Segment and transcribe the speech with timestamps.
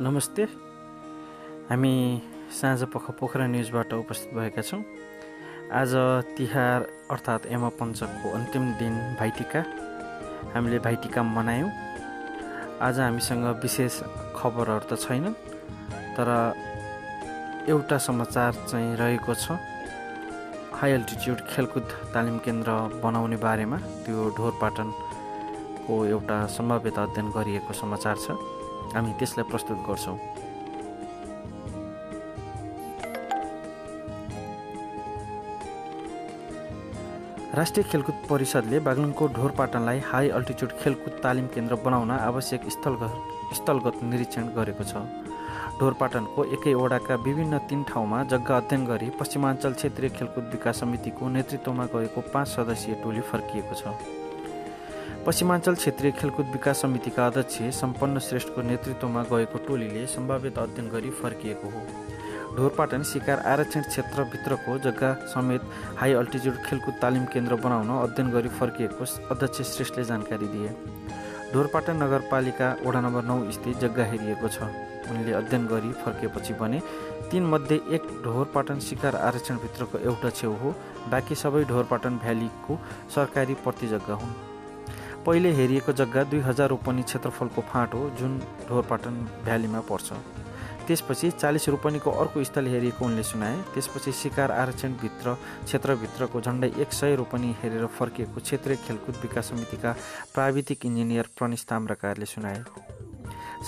[0.00, 0.42] नमस्ते।
[1.70, 1.94] हामी
[2.50, 4.82] साँझ पख पोखरा न्युजबाट उपस्थित भएका छौँ।
[5.70, 5.92] आज
[6.34, 6.82] तिहार
[7.14, 9.60] अर्थात् यम पञ्चकको अन्तिम दिन भाइटिका।
[10.54, 11.70] हामीले भाइटिका मनायौँ।
[12.82, 14.00] आज हामीसँग विशेष
[14.34, 15.38] खबरहरू त छैनन्
[16.18, 16.28] तर
[17.70, 19.54] एउटा समाचार चाहिँ रहेको छ।
[20.74, 28.34] हाई अल्टिच्युड खेलकुद तालिम केन्द्र बनाउने बारेमा त्यो ढोरपाटनको एउटा सम्भाव्यता अध्ययन गरिएको समाचार छ।
[28.92, 30.18] हामी त्यसलाई प्रस्तुत गर्छौँ
[37.54, 44.48] राष्ट्रिय खेलकुद परिषदले बागलुङको ढोरपाटनलाई हाई अल्टिच्युड खेलकुद तालिम केन्द्र बनाउन आवश्यक स्थलगत स्थलगत निरीक्षण
[44.56, 45.02] गरेको छ।
[45.78, 51.84] ढोरपाटनको एकै वडाका विभिन्न तिन ठाउँमा जग्गा अध्ययन गरी पश्चिमाञ्चल क्षेत्रीय खेलकुद विकास समितिको नेतृत्वमा
[51.94, 53.94] गएको पाँच सदस्यीय टोली फर्किएको छ।
[55.26, 61.68] पश्चिमाञ्चल क्षेत्रीय खेलकुद विकास समितिका अध्यक्ष सम्पन्न श्रेष्ठको नेतृत्वमा गएको टोलीले सम्भावित अध्ययन गरी फर्किएको
[61.68, 61.80] हो।
[62.56, 65.62] ढोरपाटन शिकार आरक्षण क्षेत्रभित्रको जग्गा समेत
[65.96, 70.68] हाई अल्टिच्युड खेलकुद तालिम केन्द्र बनाउन अध्ययन गरी फर्किएको अध्यक्ष श्रेष्ठले जानकारी दिए।
[71.54, 74.68] ढोरपाटन नगरपालिका वडा नम्बर नौ स्थित जग्गा हेरिएको छ।
[75.08, 76.82] उनले अध्ययन गरी फर्किएपछि भने
[77.30, 80.74] तीनमध्ये एक ढोरपाटन शिकार आरक्षणभित्रको एउटा छेउ हो।
[81.10, 82.78] बाँकी सबै ढोरपाटन भ्यालीको
[83.14, 84.52] सरकारी प्रति जग्गा हुन्।
[85.26, 90.12] पहिले हेरिएको जग्गा दुई हजार रोपनी क्षेत्रफलको फाँट हो जुन ढोरपाटन भ्यालीमा पर्छ।
[90.86, 97.14] त्यसपछि चालिस रोपनीको अर्को स्थल हेरिएको उनले सुनाए। त्यसपछि शिकार आरक्षणभित्र क्षेत्रभित्रको झन्डै एक सय
[97.16, 99.92] रोपनी हेरेर फर्किएको क्षेत्रीय खेलकुद विकास समितिका
[100.34, 102.62] प्राविधिक इन्जिनियर प्रणेश ताम्राकारले सुनाए।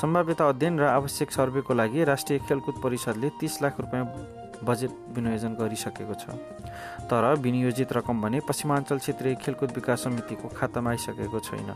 [0.00, 4.04] सम्भाव्यता अध्ययन र आवश्यक सर्वेको लागि राष्ट्रिय खेलकुद परिषदले तिस लाख रुपियाँ
[4.64, 6.36] बजेट विनियोजन गरिसकेको छ।
[7.10, 11.70] तर विनियोजित रकम भने पश्चिमाञ्चल क्षेत्रीय खेलकुद विकास समितिको खातामा आइसकेको छैन।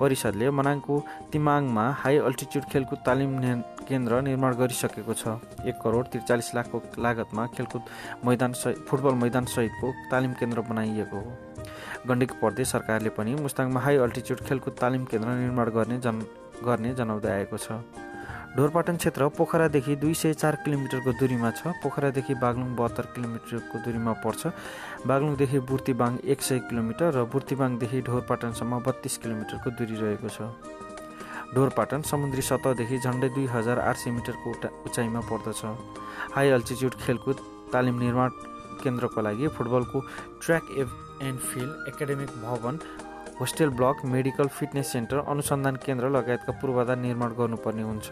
[0.00, 0.94] परिषदले मनाङको
[1.32, 3.30] तिमाङमा हाई अल्टिच्युड खेलकुद तालिम
[3.88, 7.82] केन्द्र निर्माण गरिसकेको छ। एक करोड त्रिचालिस लाखको लागतमा खेलकुद
[8.24, 8.52] मैदान
[8.88, 11.32] फुटबल मैदान सहितको तालिम केन्द्र बनाइएको हो।
[12.08, 16.22] गण्डकी प्रदेश सरकारले पनि मुस्ताङमा हाई अल्टिच्युड खेलकुद तालिम केन्द्र निर्माण गर्ने जन
[16.64, 17.99] गर्ने जनाउँदै आएको छ।
[18.50, 24.42] ढोरपाटन क्षेत्र पोखरादेखि दुई सय चार किलोमिटरको दूरीमा छ। पोखरादेखि बागलुङ बहत्तर किलोमिटरको दूरीमा पर्छ।
[25.06, 30.50] बागलुङदेखि बुर्तिबाङ एक सय किलोमिटर र बुर्तिबाङदेखि ढोरपाटनसम्म बत्तिस किलोमिटरको दूरी रहेको छ।
[31.54, 34.50] ढोरपाटन समुद्री सतहदेखि झन्डै दुई हजार आठ सय मिटरको
[34.86, 35.62] उचाइमा पर्दछ।
[36.34, 37.36] हाई अल्टिच्युड खेलकुद
[37.70, 38.30] तालिम निर्माण
[38.82, 39.98] केन्द्रको लागि फुटबलको
[40.42, 40.64] ट्र्याक
[41.22, 42.74] एन्ड फिल्ड एकाडेमिक भवन
[43.40, 48.08] hostel block medical fitness centre अनुसन्धान केन्द्र लगायतका पूर्वाधार निर्माण गर्नुपर्ने हुन्छ।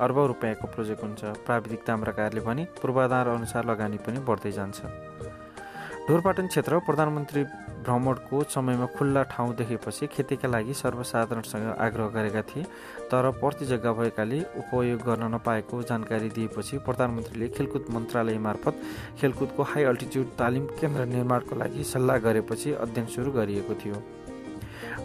[0.00, 4.80] अर्ब रुपियाँको प्रोजेक्ट हुन्छ। प्राविधिक ताम्राकारले भने पूर्वाधार अनुसार लगानी पनि बढ्दै जान्छ।
[6.08, 7.44] ढोरपाटन क्षेत्र प्रधानमन्त्री
[7.84, 12.64] भ्रमणको समयमा खुल्ला ठाउँ देखेपछि खेतीका लागि सर्वसाधारणसँग आग्रह गरेका थिए
[13.08, 18.84] तर प्रति जग्गा भएकाले उपयोग गर्न नपाएको जानकारी दिएपछि प्रधानमन्त्रीले खेलकुद मन्त्रालय मार्फत
[19.20, 24.04] खेलकुदको हाई अल्टिच्युड तालिम केन्द्र निर्माणको लागि सल्लाह गरेपछि अध्ययन सुरु गरिएको थियो।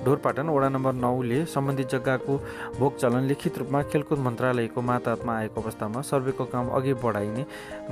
[0.05, 2.37] ढोरपाटन वडा नम्बर नौले सम्बन्धित जग्गाको
[2.79, 7.45] भोग चलन लिखित रूपमा खेलकुद मन्त्रालयको माताहतमा आएको अवस्थामा सर्वेको काम अघि बढाइने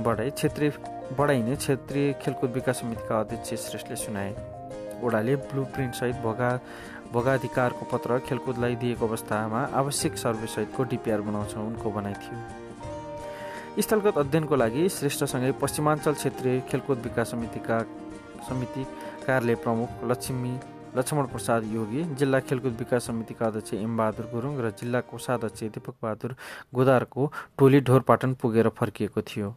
[0.04, 0.72] बढाइ क्षेत्रीय
[1.18, 4.30] बढाइने क्षेत्रीय खेलकुद विकास समितिका अध्यक्ष श्रेष्ठले सुनाए।
[5.04, 6.50] ओडाले ब्लु प्रिन्टसहित भोगा
[7.12, 14.88] भोगाधिकारको पत्र खेलकुदलाई दिएको अवस्थामा आवश्यक सर्वेसहितको डिपिआर बनाउँछ उनको भनाइ थियो। स्थलगत अध्ययनको लागि
[14.88, 17.80] श्रेष्ठसँगै पश्चिमाञ्चल क्षेत्रीय खेलकुद विकास समितिका
[18.48, 18.84] समिति
[19.26, 20.52] कार्यालय प्रमुख लक्ष्मी
[20.96, 26.34] लक्ष्मण प्रसाद योगी जिल्ला खेलकुद विकास समितिका अध्यक्ष एमबहादुर गुरुङ र जिल्ला कोषाध्यक्ष दीपक बहादुर
[26.74, 29.48] गोदारको टोली ढोरपाटन पुगेर फर्किएको थियो।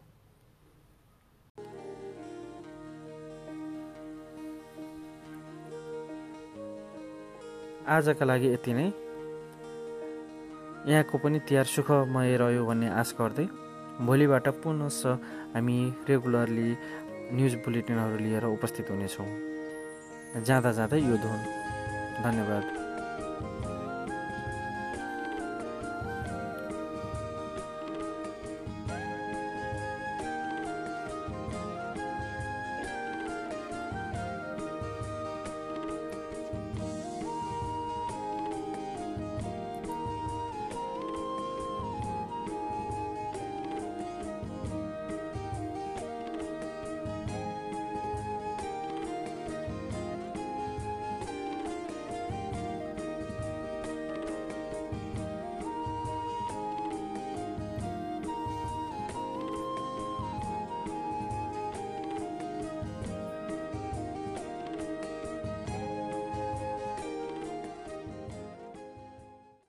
[7.86, 8.86] आजका लागि यति नै।
[10.88, 13.46] यहाँको पनि तिहार सुखमय रह्यो भन्ने आश गर्दै
[14.00, 14.88] भोलिबाट पुनः
[15.54, 16.70] हामी रेगुलरली
[17.32, 19.55] न्युज बुलेटिनहरू लिएर उपस्थित हुनेछौँ।
[20.34, 21.40] जाँदा जाँदै यो धुन।
[22.24, 22.95] धन्यवाद।